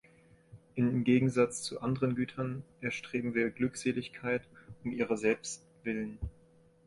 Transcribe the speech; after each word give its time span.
Im 0.73 1.03
Gegensatz 1.03 1.61
zu 1.61 1.81
anderen 1.83 2.15
Gütern 2.15 2.63
erstreben 2.81 3.35
wir 3.35 3.51
Glückseligkeit 3.51 4.41
um 4.83 4.91
ihrer 4.93 5.15
selbst 5.15 5.63
willen. 5.83 6.17